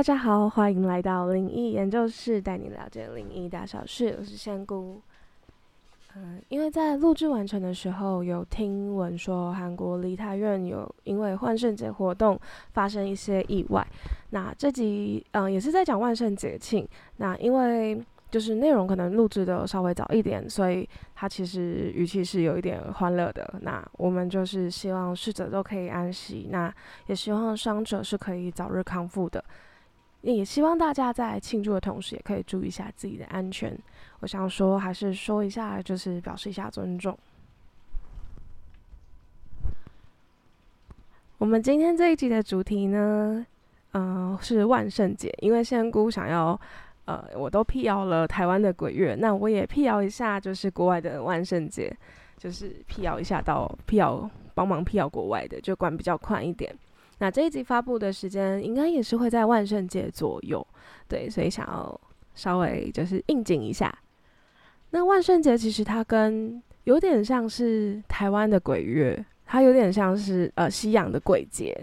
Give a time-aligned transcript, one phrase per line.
[0.00, 4.16] 大家好，欢迎来到灵异研究室，带你了解灵异大小事。
[4.18, 4.98] 我是仙姑。
[6.16, 12.40] 嗯，因为在录制完成的时候，有听闻说韩国梨泰院有因为万圣节活动
[12.72, 13.86] 发生一些意外。
[14.30, 16.88] 那这集嗯也是在讲万圣节庆。
[17.18, 23.56] 那因为就是内容可能录制的稍微早一点，所以它其实语气是有一点欢乐的。
[23.60, 26.74] 那我们就是希望逝者都可以安息，那
[27.08, 29.44] 也希望伤者是可以早日康复的。
[30.22, 33.76] 也希望大家在庆祝的同时，也可以注意一下自己的安全。
[34.20, 37.18] 我想说，还是说一下，就是表示一下尊重。
[41.38, 43.46] 我们今天这一集的主题呢，
[43.92, 45.34] 嗯，是万圣节。
[45.40, 46.60] 因为仙姑想要，
[47.06, 51.90] 呃，我都辟谣了台湾的鬼月，那我也辟谣一下，就是国外的万圣节，
[52.36, 56.76] 就是辟谣一下到辟谣，帮忙辟谣国外的，就管比较宽一点。
[57.20, 60.66] 那这一集发布的时间应该也是会在万圣节左右，
[61.06, 62.00] 对，所以想要
[62.34, 63.94] 稍微就是应景一下。
[64.90, 71.78] 那万圣节其实它跟有点像是台湾的鬼月，它有点像是呃西洋的鬼节。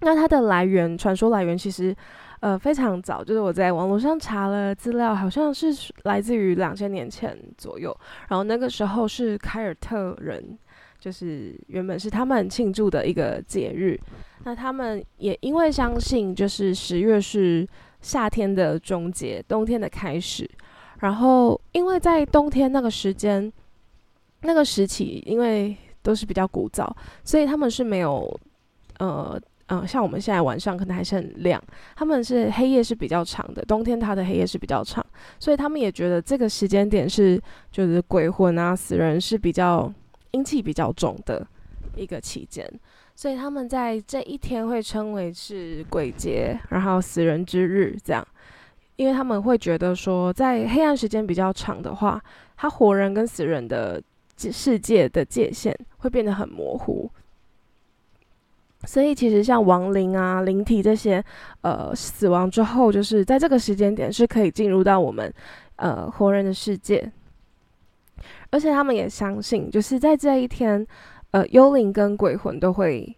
[0.00, 1.94] 那它的来源，传说来源其实
[2.40, 5.68] 呃非常早，就是我在网络上查了资料，好像是
[6.02, 7.96] 来自于两千年前左右，
[8.28, 10.58] 然后那个时候是凯尔特人。
[10.98, 13.98] 就是原本是他们庆祝的一个节日，
[14.44, 17.66] 那他们也因为相信，就是十月是
[18.00, 20.48] 夏天的终结，冬天的开始。
[20.98, 23.52] 然后因为在冬天那个时间，
[24.40, 28.40] 那个时期，因为都是比较古早，所以他们是没有，
[28.98, 31.62] 呃呃，像我们现在晚上可能还是很亮，
[31.94, 35.04] 他们是黑夜是比较长的，冬天它的黑夜是比较长，
[35.38, 39.92] 所以他们也觉得这个时间点是就是鬼魂啊死人是比较。
[40.32, 41.46] 阴气比较重的
[41.96, 42.68] 一个期间，
[43.14, 48.26] 所以他们在这一天会称为是鬼节，然后死人之日这样，
[48.96, 52.22] 因为他们会觉得说，在黑暗时间比较长的话，
[52.56, 54.02] 他活人跟死人的
[54.36, 57.10] 世界的界限会变得很模糊，
[58.84, 61.24] 所以其实像亡灵啊、灵体这些，
[61.62, 65.32] 呃，死亡之后，就是在这个时间点是可以进入到我们
[65.76, 67.10] 呃活人的世界。
[68.50, 70.86] 而且他们也相信，就是在这一天，
[71.30, 73.16] 呃，幽灵跟鬼魂都会，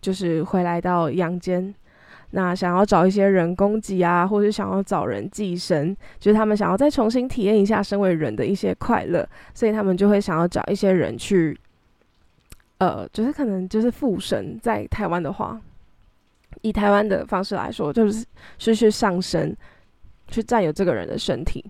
[0.00, 1.74] 就是回来到阳间，
[2.30, 11.58] 那想要找一些人攻击啊，或者想要找人寄生，就是他们想要再重新体验一下身为人的一些快乐，所以他们就会想要找一些人去，
[12.78, 15.60] 呃，就是可能就是附身，在台湾的话，
[16.62, 18.24] 以台湾的方式来说，就是
[18.58, 19.56] 是去上身，
[20.28, 21.64] 去占有这个人的身体。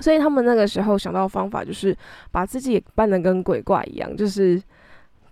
[0.00, 1.96] 所以他们那个时候想到的方法，就是
[2.32, 4.60] 把自己扮得跟鬼怪一样，就是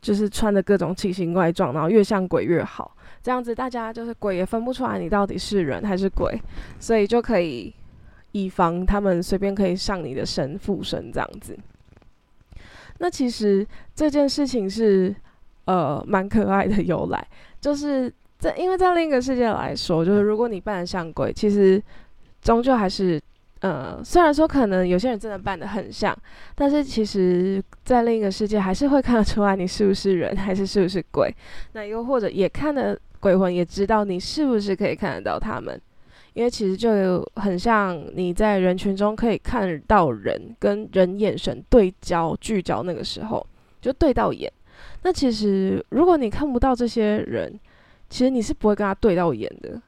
[0.01, 6.41] 就是穿的各种奇形怪状，然后越像鬼越好，这样子大家就是鬼也分不出来你到底是人还是鬼，
[6.79, 7.75] 所以就可以
[8.31, 11.59] 以防他们随便可以上你的身附身这样子。
[12.99, 15.13] 那其实这件事情是
[15.65, 17.27] 呃蛮可爱的由来，
[17.61, 21.83] 就是在因为在另一个世界来说，就是如果你扮得像鬼，其实
[22.41, 23.21] 终究还是。
[23.63, 26.17] 呃，虽然说可能有些人真的扮的很像，
[26.57, 31.33] 但是其实，在另一个世界还是会看得出来你是不是人，还是是不是鬼。
[31.75, 35.81] 那又或者也看的鬼魂也知道你是不是可以看得到他们，
[36.35, 43.47] 因为其实就有很像你在人群中可以看到人跟人眼神对焦聚焦那个时候
[43.81, 44.53] 就对到眼。
[45.05, 47.57] 那其实如果你看不到这些人，
[48.11, 49.81] 其实你是不会跟他对到眼的，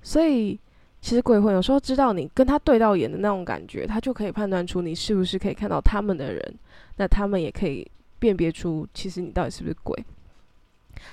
[0.00, 0.58] 所以。
[1.00, 6.54] 其实鬼魂有时候知道你跟他对到眼的那种感觉，他就可以判断出你是不是可以看到他们的人，
[6.96, 10.04] 那他们也可以辨别出其实你到底是不是鬼。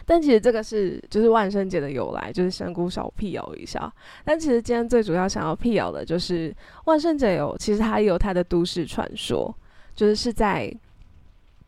[0.05, 3.91] 但其实这个是就是万圣节的由来，就是香菇小辟谣一下。
[4.25, 9.55] 但其实今天最主要想要辟谣的就是万圣节有其实它有它的都市传说，
[9.95, 10.69] 就是是在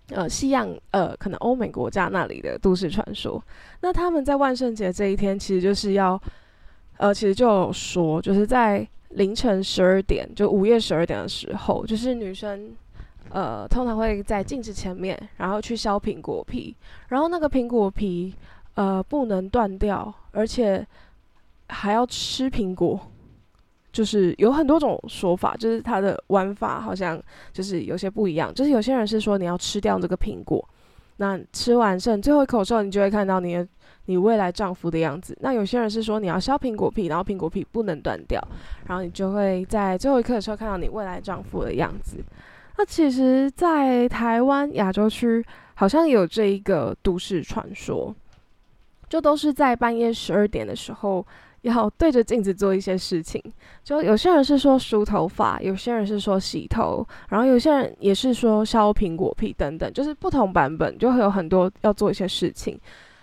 [0.09, 3.41] 呃西洋呃可能欧美国家那里的都市传说。
[3.80, 6.22] 那他们在万圣节这一天其实就是要。
[7.00, 12.75] 呃，其实就有说，就是在凌晨十二点，就午夜十二点的时候，就是女生，
[13.30, 16.75] 呃，通常会在镜子前面，然后去削苹果皮，
[17.07, 18.36] 然后那个苹果皮，
[18.74, 20.86] 呃，不能断掉，而且
[21.69, 23.00] 还要吃苹果，
[23.94, 27.18] 就是有很多种说法，就是它的玩法好像
[27.54, 30.63] 就是有些不一样，就是有些人是说你要吃掉这个苹果，
[31.19, 33.68] 那吃完剩最后一口时候，你就会看到你的。
[34.06, 35.38] 你未来丈夫的样子。
[35.39, 38.42] 那有些人是说你要削苹果皮，然后苹果皮不能断掉，
[38.88, 42.18] 然后你就会在最后一刻的时候看到你未来丈夫的样子。
[42.75, 45.45] 那其实，在台湾亚洲区
[45.75, 48.12] 好像有这一个都市传说，
[49.07, 51.24] 就都是在半夜十二点的时候
[51.61, 53.41] 要对着镜子做一些事情。
[53.83, 62.79] 就有些人是说梳头发，有些人是说洗头，然后有些人也是说削苹果皮等等，就是不同版本就会有很多要做一些事情。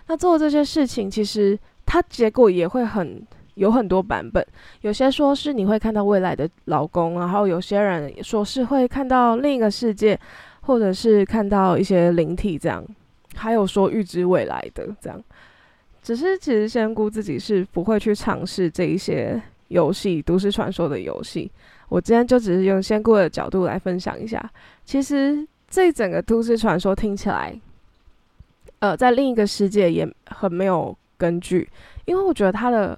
[0.07, 3.21] 那做这些事情，其实它结果也会很
[3.55, 4.45] 有很多版本。
[4.81, 10.17] 有些说是你会看到未来的老公，然后有些人说是会看到另一个世界，
[10.61, 12.85] 或者是看到一些灵体这样，
[13.35, 15.21] 还有说预知未来的这样。
[16.07, 21.51] 只是其实仙姑自己是不会去尝试这一些游戏，都市传说的游戏。
[21.89, 24.49] 我今天就只是用仙姑的角度来分享一下。
[24.85, 27.59] 其实这整个都市传说听起来，
[28.79, 31.69] 呃，在另一个世界也很没有根据，
[32.05, 32.97] 因为我觉得它的，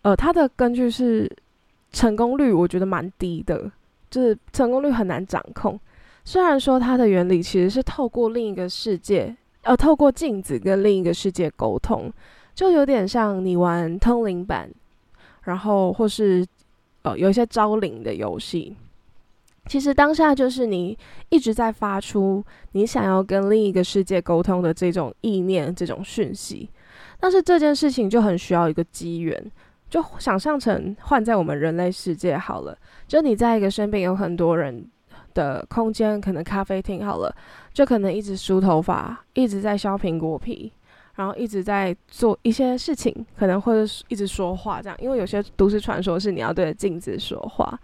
[0.00, 1.30] 呃，它的根据是
[1.92, 3.70] 成功率，我觉得蛮低的，
[4.08, 5.78] 就是成功率很难掌控。
[6.24, 12.10] 虽然说它的原理其实是透过另一个世界，呃，透过镜子跟另一个世界沟通。
[12.58, 14.68] 就有点像你玩通灵版，
[15.44, 16.44] 然后或是
[17.02, 18.76] 呃有一些招灵的游戏，
[19.66, 26.68] 其实当下就是你一直在发出你想要跟另一个世界沟通的这种意念、这种讯息。
[27.20, 29.40] 但是这件事情就很需要一个机缘，
[29.88, 32.76] 就想象成换在我们人类世界好了，
[33.06, 34.84] 就你在一个身边有很多人
[35.32, 37.32] 的空间，可能咖啡厅好了，
[37.72, 40.72] 就可能一直梳头发，一直在削苹果皮。
[41.18, 43.74] 然后一直在做一些事情，可能会
[44.06, 47.76] 一直说话这样，因为有些都市传说是你要对着镜子说话。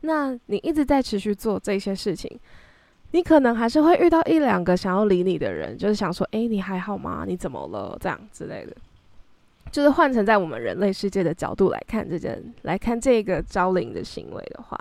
[0.00, 2.28] 那你一直在持续做这些事情，
[3.12, 7.24] 你可能还是会遇到一两个想要理你的人，就是想说：“哎，你还好吗？
[7.24, 8.74] 你怎么了？”这样之类的。
[9.70, 14.76] 就是换成在我们人类世界的角度来看这件，来看这个招灵的行为的话，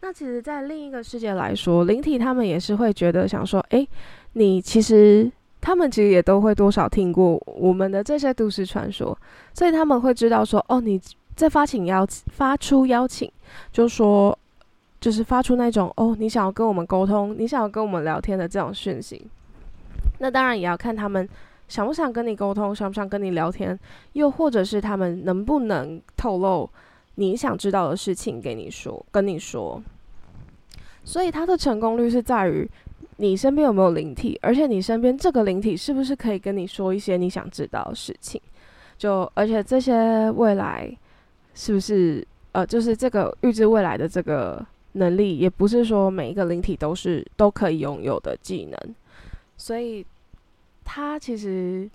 [0.00, 3.86] 那其实，在另一个世界来说，灵体他们也是会觉得想说：“哎，
[4.32, 5.30] 你其实。”
[5.66, 9.18] 他们其实也都会多少听过我们的这些都市传说，
[9.52, 10.96] 所以他们会知道说，哦，你
[11.34, 13.28] 在发请邀请发出邀请，
[13.72, 14.38] 就说
[15.00, 19.26] 就是发出那种哦，你想要跟我们沟通，你想要跟我们聊天的这种讯息。
[20.20, 21.28] 那当然也要看他们
[21.66, 23.76] 想不想跟你沟通，想不想跟你聊天，
[24.12, 26.70] 又或者是他们能不能透露
[27.16, 29.82] 你想知道的事情给你说，跟你说。
[31.02, 32.70] 所以它的成功率是在于。
[33.16, 34.38] 你身边有没有灵体？
[34.42, 38.40] 而且你身边这个灵体是不是可以跟你说一些你想知道的事情？
[38.98, 40.90] 就而且这些未来
[41.54, 48.94] 是不是呃，就是这个预知未来的这个能力，也不是说每一个灵体都是都可以拥有的技能。
[49.56, 50.04] 所以
[50.84, 51.88] 它其实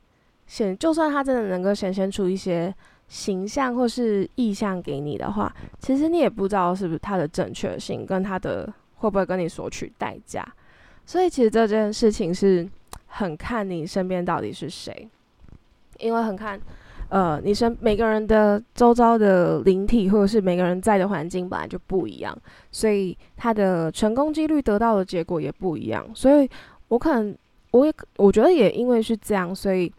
[0.48, 2.74] 显，就算它真的能够显现出一些
[3.08, 10.48] 形象或是意象给你的话，其实你也不知道是不是它的正确性，跟它的会不会跟你索取代价。
[11.12, 12.66] 所以其实这件事情是
[13.08, 15.10] 很看你身边到底是谁，
[16.00, 16.58] 因为很看，
[17.10, 22.34] 呃，你身每个人的周遭的灵体或者是每个人在的环境本来就不一样，
[22.72, 26.10] 所以他的成功几率得到的结果也不一样。
[26.16, 26.50] 所以
[26.88, 27.38] 我可能
[27.72, 29.92] 我也我觉得也因为是这样，所以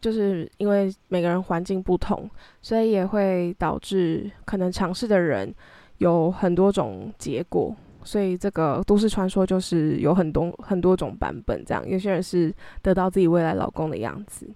[0.00, 2.30] 就是因为每个人环境不同，
[2.60, 5.52] 所以也会导致可能尝试的人
[5.98, 7.74] 有很多种结果。
[8.04, 12.52] 所以这个都市传说就是有很多很多种版本，这样有些人是
[12.82, 14.48] 得到自己未来老公的样子。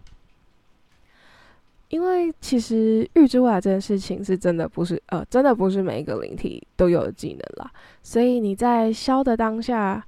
[1.89, 7.71] 因为其实预知未来这件事情是真的不是呃，真的不是每一个灵体都有的技能啦。
[8.03, 10.05] 所以你在消的当下，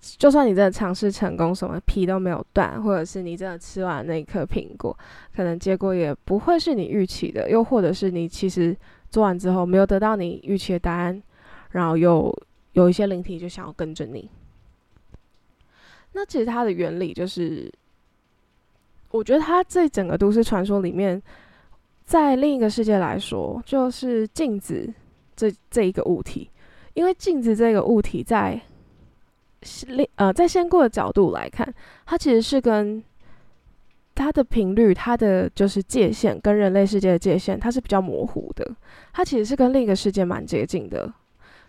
[0.00, 4.98] 就算你真的尝试成功，什么皮都没有断，或者是你真的吃完那一颗苹果，
[5.32, 7.48] 可能结果也不会是你预期的。
[7.48, 8.76] 又或者是你其实
[9.08, 11.22] 做完之后没有得到你预期的答案，
[11.70, 12.36] 然后又。
[12.72, 14.30] 有一些灵体就想要跟着你，
[16.12, 17.72] 那其实它的原理就是，
[19.10, 21.22] 我觉得它这整个都市传说里面，
[22.04, 24.92] 在另一个世界来说，就是镜子
[25.36, 26.50] 这这一个物体，
[26.94, 28.60] 因为镜子这个物体在
[29.88, 31.72] 另呃在仙姑的角度来看，
[32.06, 33.02] 它其实是跟
[34.14, 38.76] 它的频率、它的就是界限跟人类世界的界限，它是比较模糊的，
[39.12, 41.12] 它其实是跟另一个世界蛮接近的。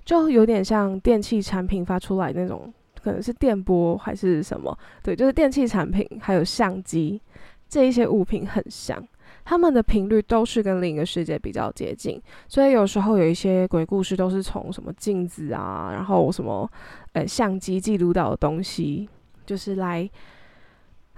[0.06, 4.78] 就有点像电器产品发出来那种，可能是电波还是什么？
[5.02, 7.22] 对，就是电器产品还有相机
[7.70, 9.02] 这一些物品很像，
[9.46, 16.70] 它们的频率都是跟另一个世界比较接近，所以有时候有一些鬼故事都是从什么镜子啊，然后什么
[17.14, 19.08] 呃相机记录到的东西，
[19.46, 20.10] 就是来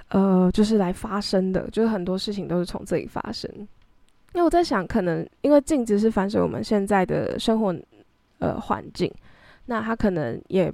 [0.10, 3.50] 呃就是来发生的，就是很多事情都是从这里发生。
[4.34, 7.76] 因为我在想，可能因为镜子是反射我们现在的生活。
[8.40, 9.12] 呃，环境，
[9.66, 10.72] 那它可能也，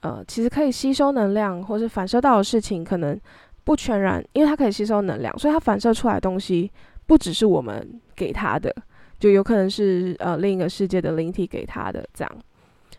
[0.00, 3.18] 呃，其实可以吸收能量，或是反射到的事情，可能
[3.62, 6.70] 不全然，因为它可以吸收能量，所以它反射出来的东西
[7.06, 8.74] 不只是我们给它的，
[9.18, 12.36] 就有可能是呃另一个世界的灵体给他的，这样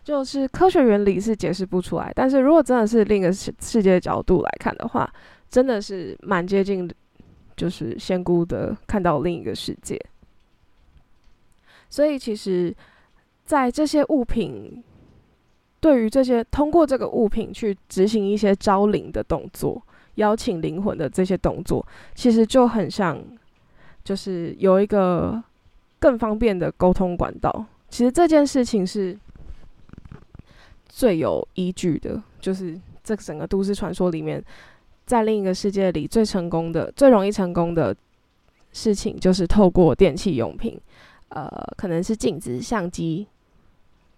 [0.02, 2.12] 就是科学原理是解释不出来。
[2.14, 5.12] 但是如果真的是另一个世世界角度来看的话，
[5.50, 6.88] 真的是蛮接近，
[7.56, 10.00] 就是仙姑的看到另一个世界。
[11.88, 12.74] 所以其实，
[13.46, 14.84] 在这些物品。
[15.78, 19.80] 对于这些通过这个物品去执行一些招灵的动作、
[20.16, 23.22] 邀请灵魂的这些动作，其实就很像，
[24.02, 25.40] 就是有一个
[26.00, 27.66] 更方便的沟通管道。
[27.88, 29.16] 其实这件事情是
[30.88, 34.42] 最有依据的，就是这整个都市传说里面，
[35.04, 37.94] 在另一个世界里最成功的、最容易成功的
[38.72, 40.80] 事情，就是透过电器用品，
[41.28, 43.28] 呃，可能是镜子、相机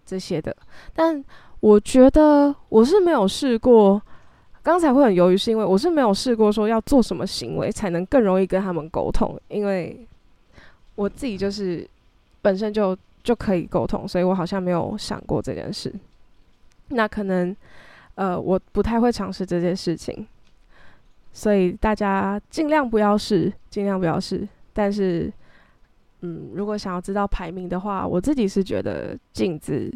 [0.09, 0.55] 这些的，
[0.95, 1.23] 但。
[1.61, 4.01] 我觉得我是没有试过，
[4.63, 10.07] 刚才会很犹豫，是因为我是没有试过说要做什么行为才能更容易跟他们沟通，因为
[10.95, 11.85] 我自己就是
[12.41, 15.93] 本身就就可以沟通，所以我好像没有想过这件事。
[16.91, 17.53] 那可能
[18.15, 20.25] 呃我不太会尝试这件事情，
[21.33, 24.47] 所以大家尽量不要试，尽量不要试。
[24.71, 25.29] 但是
[26.21, 29.91] 嗯，如果想要知道排名的话，我自己是觉得镜子。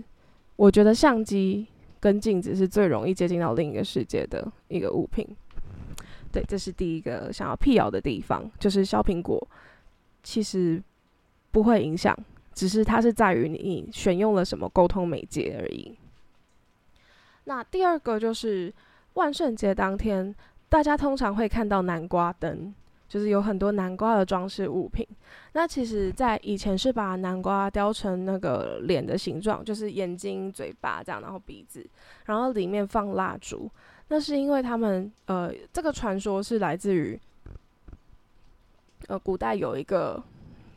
[0.56, 1.68] 我觉得相机
[2.00, 5.28] 跟镜子是最容易接近到另一个世界的一个物品。
[6.32, 9.46] 对，这是第一个想要辟谣的地方，就是削苹果
[10.22, 10.82] 其实
[11.52, 12.18] 不会影响，
[12.54, 15.98] 只是它是在于你选用了什么沟通媒介而已。
[17.46, 18.74] 那第二个就是
[19.16, 20.34] 万圣节当天，
[20.70, 22.74] 大家通常会看到南瓜灯。
[23.14, 25.08] 就是有很多南瓜的装饰物品，
[25.52, 31.88] 那其实，在以前是把南瓜雕成那个脸的形状，就是眼睛、嘴巴这样，然后鼻子，
[32.26, 33.70] 然后里面放蜡烛。
[34.08, 37.20] 那是因为他们，呃，这个传说是来自于，
[39.06, 40.20] 呃，古代有一个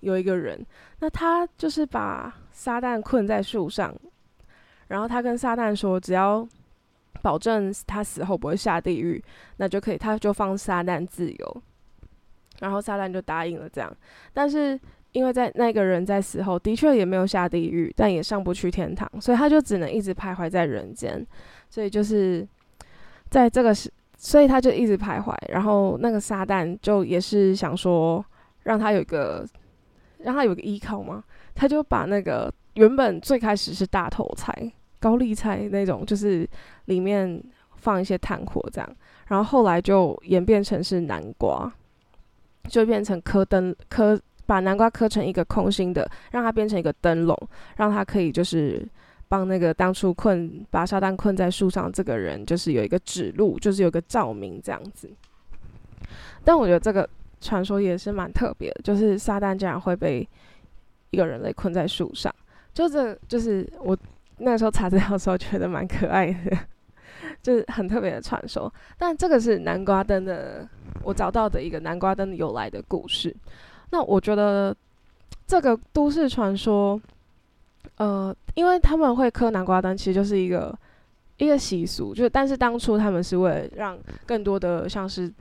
[0.00, 0.62] 有一个人，
[0.98, 3.94] 那他就是把撒旦困在树上，
[4.88, 6.46] 然后他跟撒旦说，只要
[7.22, 9.24] 保证他死后不会下地狱，
[9.56, 11.62] 那就可以，他就放撒旦自由。
[12.60, 13.94] 然后撒旦就答应了这样，
[14.32, 14.78] 但是
[15.12, 21.26] 因为在那个人在死后的确也没有下地狱，但也上不去天堂，所以他就只能一直徘徊在人间。
[21.70, 22.46] 所以就是
[23.30, 25.34] 在这个时，所以他就一直徘徊。
[25.48, 28.24] 然后那个撒旦就也是想说，
[28.64, 29.46] 让他有一个
[30.18, 34.70] 让他有个依靠嘛，他就把那个原本最开始是大头菜、
[35.00, 36.48] 高丽菜那种，就是
[36.86, 37.42] 里面
[37.76, 38.96] 放一些炭火这样，
[39.28, 41.72] 然后后来就演变成是南瓜。
[42.68, 47.36] 就变成磕灯磕，把南瓜刻成一个空心的，让它变成一个灯笼，
[47.76, 48.86] 让它可以就是
[49.28, 55.10] 帮那个当初困把沙旦困在树上这个人，就是有一个指路，就是有个照明这样子。
[56.44, 57.08] 但我觉得这个
[57.40, 60.26] 传说也是蛮特别的，就是撒旦竟然会被
[61.10, 62.32] 一个人类困在树上，
[62.72, 63.96] 就这就是我
[64.38, 66.56] 那时候查资料的时候觉得蛮可爱的。
[67.54, 70.66] 是很特别的传说，但这个是南瓜灯的，
[71.04, 73.34] 我找到的一个南瓜灯由来的故事。
[73.90, 74.74] 那我觉得
[75.46, 77.00] 这个都市传说，
[77.98, 80.76] 呃，因为他们会磕南瓜灯，其实就是一个
[81.36, 82.12] 一个习俗。
[82.14, 85.32] 就但是当初他们是为了让更多的像是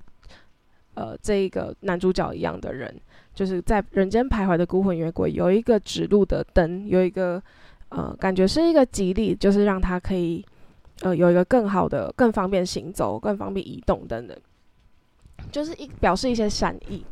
[0.93, 2.93] 呃这一个男主角一样的人，
[3.33, 7.41] 就是在人间徘徊的孤魂野鬼，有一个指路的灯，有一个
[7.89, 10.45] 呃感觉是一个吉利，就是让他可以。
[11.01, 14.37] 呃，有一个更好的、更方便行走、更方便移动等等，
[15.51, 17.05] 就是一表示一些善意。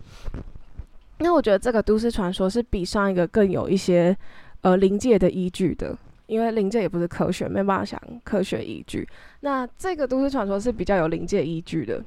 [1.20, 4.16] 那我觉得这个都市传说是比上一个更有一些
[4.62, 5.98] 呃临界的依据的，
[6.28, 9.06] 因为临界也不是科学，没办法想科学依据。
[9.42, 12.02] 那这个都市传说是比较有临界依据的，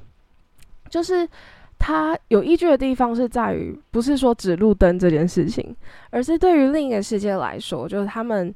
[0.89, 1.29] 就是
[1.77, 5.75] 它有依据的地方是在于，不是说指路灯这件事情，
[6.09, 8.53] 而是对于另一个世界来说，就是他们。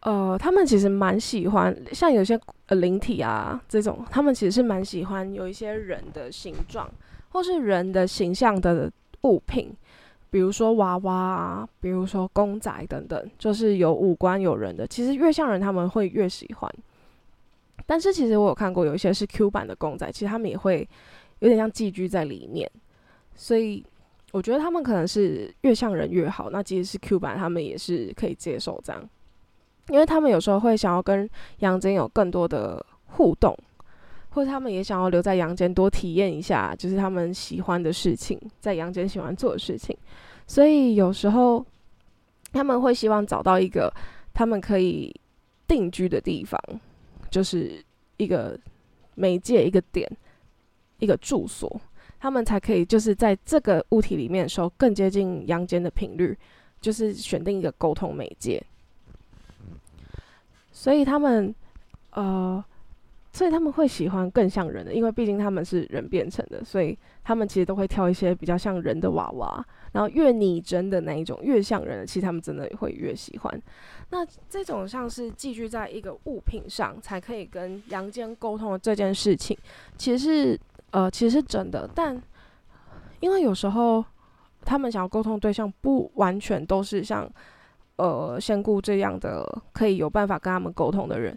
[0.00, 6.88] 呃，他们其实蛮喜欢，像有些呃灵体啊这种，他们其实是蛮喜欢有一些人的形状
[7.30, 8.90] 或是人的形象的
[9.22, 9.74] 物品，
[10.30, 16.72] 比如说娃娃啊，比如说公仔等等，就是有五官有人的，其实越像人他们会越喜欢。
[17.84, 20.88] 但是其实我有看过有一些是 Q 版的公仔，其实他们也会
[21.40, 22.70] 有点像寄居在里面，
[23.34, 23.84] 所以
[24.32, 26.50] 我觉得他们可能是越像人越好。
[26.50, 29.08] 那即使是 Q 版，他们也是可以接受这样。
[29.88, 31.28] 因为他们有时候会想要跟
[31.58, 33.56] 阳间有更多的互动，
[34.30, 39.96] 或者他们也想要留在阳间多体验一下，就是他们喜欢的事情，在阳间喜欢做的事情。
[40.46, 41.64] 所以有时候
[42.52, 43.92] 他们会希望找到一个
[44.34, 45.14] 他们可以
[45.66, 46.60] 定居的地方，
[47.30, 47.84] 就是
[48.16, 48.58] 一个
[49.14, 50.10] 媒介、一个点、
[50.98, 51.80] 一个住所，
[52.18, 56.36] 他们才可以就是在这个物体里面的时候更接近阳间的频率。
[56.78, 58.62] 就是选定一个沟通媒介，
[60.76, 61.54] 所以他们
[62.12, 62.62] 呃。
[63.32, 69.62] 所以他们会喜欢更像人的，因为毕竟他们是人变成的，所以他们其实都会挑一些比较像人的娃娃。
[69.92, 73.62] 然后越拟真的那一种，越像人的，其实他们真的会越喜欢。
[74.08, 79.54] 那这种像是寄居在一个物品上才可以跟阳间沟通的这件事情，
[79.98, 80.60] 其实是
[80.92, 81.86] 呃其实是真的。
[81.94, 82.18] 但
[83.20, 84.02] 因为有时候
[84.64, 87.30] 他们想要沟通对象不完全都是像
[87.96, 91.36] 呃仙姑这样的可以有办法跟他们沟通的人。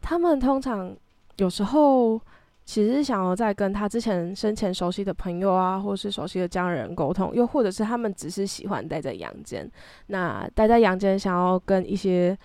[0.00, 0.94] 他们通常
[1.36, 2.20] 有时候
[2.64, 9.70] 其实想要再跟他之前生前熟悉的朋友啊，或是熟悉的家人沟通，又或者是他们只是喜欢待在阳间。
[10.06, 12.36] 那待在阳间，想要跟一些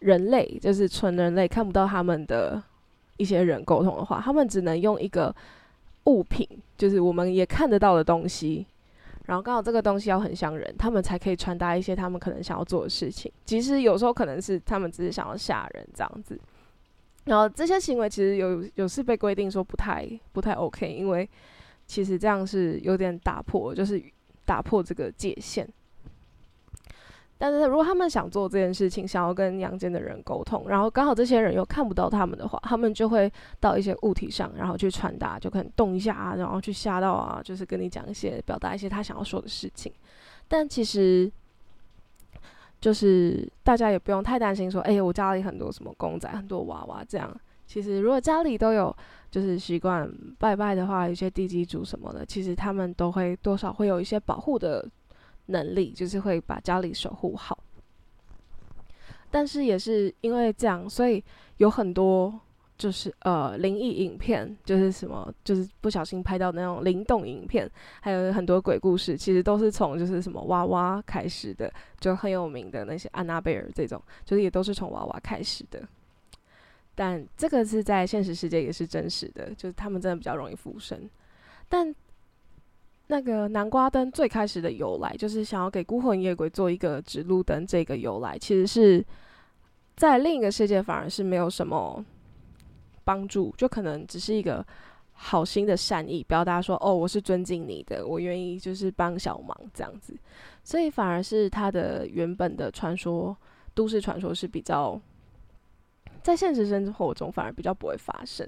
[0.00, 2.62] 人类，就是纯人类看不到他们的
[3.16, 5.34] 一些人沟通的话，他们只能用一个
[6.04, 8.64] 物品，就是我们也看得到的东西。
[9.28, 13.30] 然后刚好这个东西要很像人，他们才可以传达一些他们可能想要做的事情。
[13.44, 16.40] 即使有时候可能是他们只是想要吓人这样子。
[17.24, 21.28] 然后这些行为其实有有是被规定说不太不太 OK，因为
[21.86, 24.02] 其实这样是有点打破，就是
[24.46, 25.68] 打破这个界限。
[27.38, 39.92] 但是如果他们想做这件事情，想要跟阳间的人沟通，然后刚好这些人又看不到他们的话，他们就会到一些物体上，然后去传达，就可能动一下啊，然后去吓到啊，就是跟你讲一些表达一些他想要说的事情。
[40.48, 41.30] 但其实。
[42.80, 47.28] 就是大家也不用太担心，说，哎，我家里很多什么公仔，很多娃娃这样。
[47.66, 48.96] 其实如果家里都有
[49.32, 54.88] 就是习惯拜拜的话，有些地基主什么的，其实他们都会多少会有一些保护的
[55.48, 57.58] 能力，就是会把家里守护好。
[59.30, 61.22] 但是也是因为这样，所以
[61.58, 62.40] 有很多。
[62.78, 67.68] 就是呃灵异影片，就是什么，就是不小心拍到那种灵动影片，
[68.00, 75.82] 还有很多鬼故事，其实都是从就是什么娃娃开始的，就很有名的那些安娜贝尔这种，就是也都是从娃娃开始的。
[76.94, 81.10] 但这个是在现实世界也是真实的，就是他们真的比较容易附身。
[81.68, 81.92] 但
[83.08, 89.04] 那个南瓜灯最开始的由来，就是想要给孤魂野鬼做一个指路灯，这个由来其实是
[89.96, 92.02] 在另一个世界反而是没有什么。
[93.04, 94.62] 帮助就可能只是一个
[95.12, 100.14] 好心的善意，表达说哦，我是尊敬你的，我愿意就是帮小忙这样子，
[100.62, 103.34] 所以反而是他的原本的传说，
[103.72, 105.00] 都市传说是比较
[106.22, 108.46] 在现实生活中反而比较不会发生。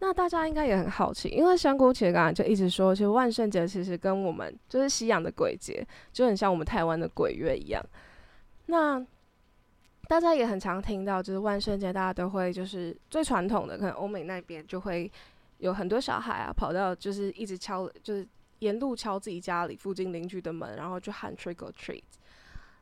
[0.00, 7.80] 那大家应该也很好奇，因为香菇其实刚才就一直说，其实万圣节其实跟我们就是西洋的鬼节就很像我们台湾的鬼月一样，
[8.66, 9.06] 那。
[10.08, 15.08] 大家也很常听到，就是万圣节，大家都会就是最传统的，可能欧美那边就会
[15.58, 18.26] 有很多小孩啊，跑到就是一直敲，就是
[18.58, 22.02] 沿路敲自己家里附近邻居的门，然后就喊 trick or treat。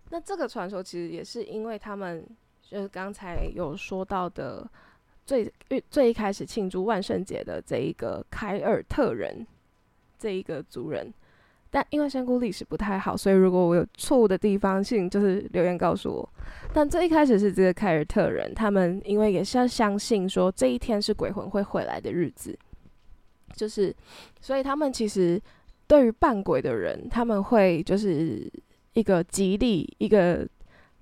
[0.09, 2.26] 那这个传说其实也是因为他们
[2.62, 4.66] 就是刚才有说到的
[5.28, 5.52] 最
[5.90, 9.46] 最一开始庆祝万圣节的这一个凯尔特人
[10.18, 11.12] 这一个族人。
[11.70, 16.26] 但因为香菇历史不太好，所以如果我有错误的地方，请就是留言告诉我。
[16.72, 22.58] 但最一开始是这个凯尔特人，他们因为也是要相信说这一天是鬼魂会回来的日子，
[23.52, 23.94] 就是
[24.40, 25.38] 所以他们其实
[25.86, 28.50] 对于扮鬼的人，他们会就是
[28.94, 30.48] 一个吉利一个。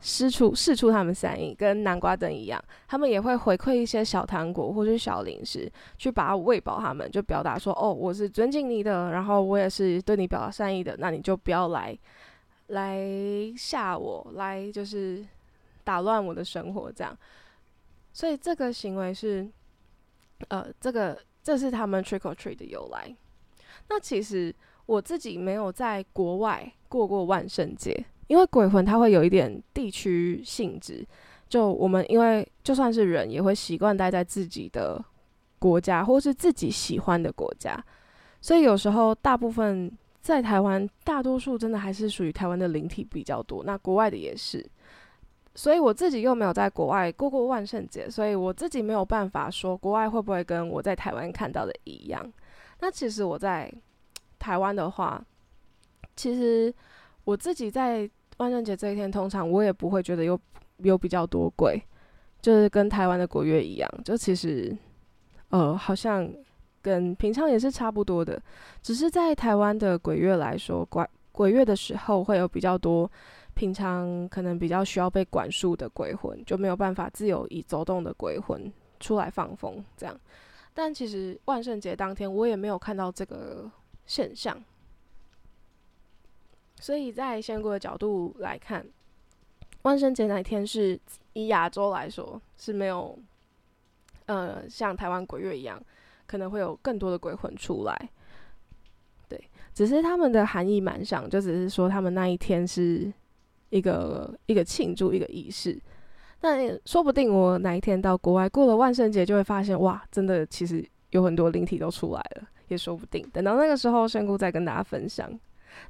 [0.01, 11.99] 施出试出他们善意，跟南瓜灯一样，他们也会回馈一些小糖果或者小零食，去把它喂饱他们，就表达说：“哦，我是尊敬你的，然后我也是对你表达善意的，那你就不要来
[12.69, 13.01] 来
[13.57, 15.25] 吓我，来就是
[15.83, 17.17] 打乱我的生活这样。”
[18.13, 19.49] 所以这个行为是，
[20.49, 23.15] 呃，这个这是他们 trick or treat 的由来。
[23.89, 24.55] 那其实
[24.85, 28.05] 我自己没有在国外过过万圣节。
[28.29, 31.07] 因为鬼魂它会有一点地区性质，
[31.49, 35.01] 就我们因为就算是人也会习惯待在自己的
[35.61, 37.81] 国家或是自己喜欢的国家，
[38.41, 43.63] 所以有时候大部分在台湾，大多数真的还是属于台湾的灵体比较多。
[43.63, 44.69] 那国外的也是，
[45.55, 52.29] 所以我自己又没有在国外过过万圣节，所以我自己没有办法说国外会不会跟我在台湾看到的一样。
[52.81, 53.73] 那其实我在
[54.37, 55.25] 台湾的话，
[56.17, 56.75] 其实。
[57.27, 58.09] 我自己在
[58.39, 60.39] 万圣节这一天，通常我也不会觉得有
[60.79, 61.81] 有比较多鬼，
[62.43, 64.77] 就是跟台湾的鬼月一样，就其实，
[65.49, 66.31] 呃，好像
[66.83, 68.41] 跟平常也是差不多的，
[68.83, 73.11] 只是在台湾的鬼月来说，鬼鬼月的时候会有比较多
[73.55, 78.71] 平常可能比较需要被管束的鬼魂，就没有办法自由以走动的鬼魂
[79.01, 80.15] 出来放风这样。
[80.75, 83.71] 但其实万圣节当天，我也没有看到这个
[84.05, 84.63] 现象。
[86.87, 88.87] 所以在仙姑的角度来看，
[89.83, 90.97] 万圣节那一天是
[91.33, 93.19] 以亚洲来说是没有，
[94.27, 95.83] 呃，像台湾鬼月一样，
[96.29, 98.11] 可能会有更多的鬼魂出来。
[99.29, 103.13] 对，只是他们的含义蛮像，就只是说他们那一天是
[103.71, 105.77] 一个一个庆祝一个仪式。
[106.43, 113.29] 那说不定我哪一天到国外过了万圣节，就会发现哇，真的其实有很多灵体都出来了，也说不定。
[113.33, 115.29] 等到那个时候，仙姑再跟大家分享。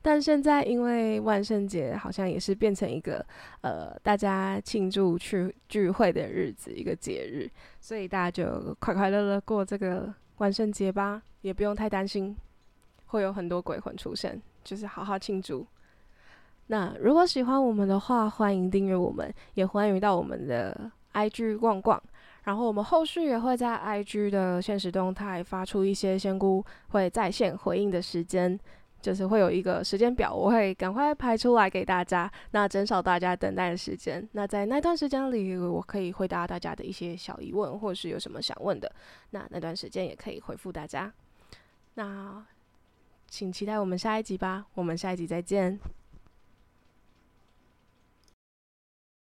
[0.03, 3.25] 但现在因为万圣节好像也是变成一个
[3.61, 12.37] 呃大家庆祝去聚会的日子，一个节日，所以大家就快快乐乐过这个万圣节吧，也不用太担心
[13.07, 15.67] 会有很多鬼魂出现，就是好好庆祝。
[16.69, 22.03] 那如果喜欢我们的话，欢迎订阅我们，也欢迎到我们的 IG 逛逛。
[22.43, 28.57] 然后我们后续也会在 IG 的现实动态发出一些仙姑会在线回应的时间，
[29.07, 34.29] 就是会有一个时间表，我会赶快排出来给大家，那减少大家等待的时间。
[34.33, 38.91] 那在那段时间里，我可以回答大家的一些小疑问，或是有什么想问的，
[39.31, 41.13] 那那段时间也可以回复大家。
[41.95, 42.45] 那
[43.29, 45.79] 请期待我们下一集吧，我们下一集再见。